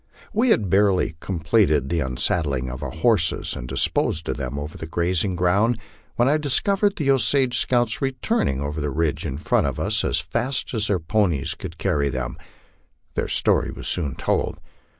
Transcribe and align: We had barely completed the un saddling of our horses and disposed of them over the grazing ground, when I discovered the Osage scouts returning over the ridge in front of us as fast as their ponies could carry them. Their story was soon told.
We 0.33 0.49
had 0.49 0.67
barely 0.67 1.15
completed 1.19 1.89
the 1.89 2.01
un 2.01 2.17
saddling 2.17 2.71
of 2.71 2.81
our 2.81 2.89
horses 2.89 3.55
and 3.55 3.67
disposed 3.67 4.27
of 4.29 4.35
them 4.37 4.57
over 4.57 4.75
the 4.75 4.87
grazing 4.87 5.35
ground, 5.35 5.77
when 6.15 6.27
I 6.27 6.37
discovered 6.37 6.95
the 6.95 7.11
Osage 7.11 7.59
scouts 7.59 8.01
returning 8.01 8.61
over 8.61 8.81
the 8.81 8.89
ridge 8.89 9.27
in 9.27 9.37
front 9.37 9.67
of 9.67 9.79
us 9.79 10.03
as 10.03 10.19
fast 10.19 10.73
as 10.73 10.87
their 10.87 10.97
ponies 10.97 11.53
could 11.53 11.77
carry 11.77 12.09
them. 12.09 12.35
Their 13.13 13.27
story 13.27 13.69
was 13.69 13.87
soon 13.87 14.15
told. 14.15 14.57